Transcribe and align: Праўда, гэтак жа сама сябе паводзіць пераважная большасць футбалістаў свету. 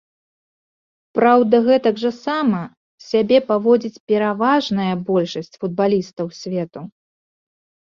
Праўда, 1.19 1.55
гэтак 1.67 1.95
жа 2.03 2.11
сама 2.25 2.61
сябе 3.09 3.37
паводзіць 3.51 4.01
пераважная 4.13 4.89
большасць 5.13 5.55
футбалістаў 5.61 6.27
свету. 6.43 6.79